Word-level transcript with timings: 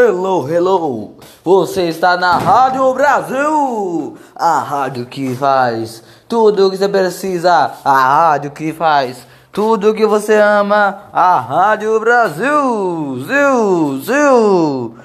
Hello, 0.00 0.48
hello! 0.48 1.14
Você 1.42 1.88
está 1.88 2.16
na 2.16 2.38
Rádio 2.38 2.94
Brasil! 2.94 4.16
A 4.32 4.60
rádio 4.60 5.06
que 5.06 5.34
faz 5.34 6.04
tudo 6.28 6.68
o 6.68 6.70
que 6.70 6.76
você 6.76 6.88
precisa, 6.88 7.72
a 7.84 8.30
rádio 8.30 8.52
que 8.52 8.72
faz 8.72 9.26
tudo 9.50 9.90
o 9.90 9.94
que 9.94 10.06
você 10.06 10.36
ama, 10.36 11.02
a 11.12 11.40
Rádio 11.40 11.98
Brasil! 11.98 13.24
Zil, 13.26 14.00
zil! 14.00 14.98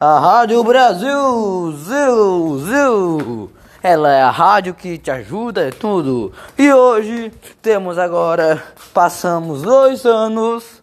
A 0.00 0.18
Rádio 0.18 0.64
Brasil! 0.64 1.72
Zil, 1.78 2.58
zil! 2.58 3.50
Ela 3.80 4.12
é 4.12 4.22
a 4.22 4.32
rádio 4.32 4.74
que 4.74 4.98
te 4.98 5.12
ajuda, 5.12 5.68
é 5.68 5.70
tudo. 5.70 6.32
E 6.58 6.72
hoje 6.72 7.32
temos 7.62 7.98
agora, 7.98 8.60
passamos 8.92 9.62
dois 9.62 10.04
anos 10.04 10.82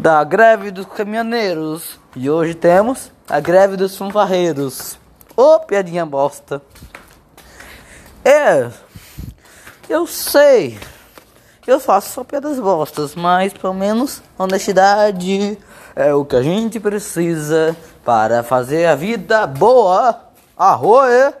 da 0.00 0.24
greve 0.24 0.70
dos 0.70 0.86
caminhoneiros. 0.86 2.00
E 2.16 2.30
hoje 2.30 2.54
temos 2.54 3.12
a 3.28 3.38
greve 3.38 3.76
dos 3.76 3.96
fanfarreiros. 3.96 4.98
Ô, 5.36 5.56
oh, 5.56 5.60
piadinha 5.60 6.06
bosta. 6.06 6.62
É, 8.24 8.70
eu 9.88 10.06
sei. 10.06 10.78
Eu 11.66 11.78
faço 11.78 12.14
só 12.14 12.24
piadas 12.24 12.58
bostas, 12.58 13.14
mas 13.14 13.52
pelo 13.52 13.74
menos 13.74 14.22
honestidade 14.38 15.58
é 15.94 16.14
o 16.14 16.24
que 16.24 16.36
a 16.36 16.42
gente 16.42 16.80
precisa 16.80 17.76
para 18.02 18.42
fazer 18.42 18.86
a 18.86 18.94
vida 18.94 19.46
boa. 19.46 20.18
Arroê! 20.56 21.32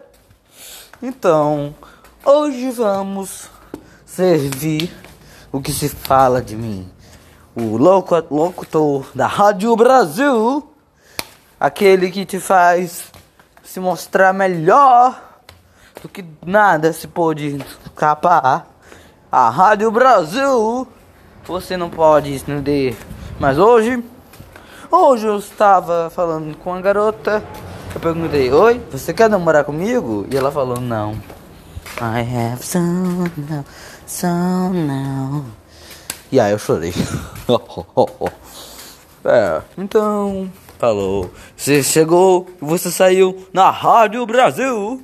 Então, 1.02 1.74
hoje 2.22 2.70
vamos 2.70 3.48
servir 4.04 4.94
o 5.50 5.62
que 5.62 5.72
se 5.72 5.88
fala 5.88 6.42
de 6.42 6.54
mim 6.54 7.00
o 7.60 7.76
locutor 7.76 9.10
da 9.14 9.26
Rádio 9.26 9.76
Brasil, 9.76 10.66
aquele 11.58 12.10
que 12.10 12.24
te 12.24 12.40
faz 12.40 13.04
se 13.62 13.78
mostrar 13.78 14.32
melhor 14.32 15.20
do 16.02 16.08
que 16.08 16.24
nada 16.44 16.92
se 16.92 17.06
pode 17.06 17.58
escapar. 17.84 18.66
A 19.30 19.50
Rádio 19.50 19.90
Brasil, 19.90 20.88
você 21.46 21.76
não 21.76 21.90
pode 21.90 22.32
entender. 22.32 22.96
Mas 23.38 23.58
hoje, 23.58 24.02
hoje 24.90 25.26
eu 25.26 25.36
estava 25.36 26.10
falando 26.10 26.56
com 26.56 26.74
a 26.74 26.80
garota. 26.80 27.44
Eu 27.94 28.00
perguntei: 28.00 28.50
Oi, 28.52 28.80
você 28.90 29.12
quer 29.12 29.28
namorar 29.28 29.64
comigo? 29.64 30.26
E 30.30 30.36
ela 30.36 30.50
falou: 30.50 30.80
Não. 30.80 31.12
I 32.00 32.22
have 32.22 32.64
some 32.64 33.30
now, 33.36 33.64
some 34.06 34.86
now. 34.86 35.59
E 36.32 36.38
aí 36.38 36.52
eu 36.52 36.58
chorei. 36.58 36.94
é, 39.24 39.60
então, 39.76 40.50
falou. 40.78 41.30
Você 41.56 41.82
chegou, 41.82 42.48
você 42.60 42.90
saiu 42.90 43.46
na 43.52 43.70
Rádio 43.70 44.24
Brasil. 44.24 45.02